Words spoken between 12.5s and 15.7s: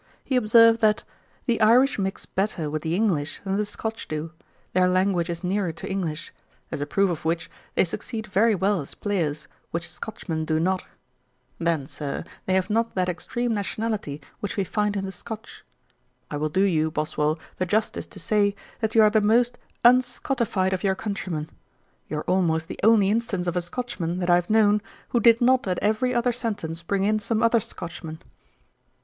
have not that extreme nationality which we find in the Scotch.